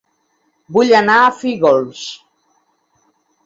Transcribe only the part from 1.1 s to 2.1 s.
a Fígols